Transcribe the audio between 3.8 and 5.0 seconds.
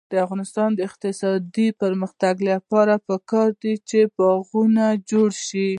چې باغونه